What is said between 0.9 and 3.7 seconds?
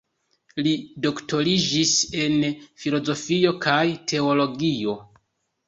doktoriĝis el filozofio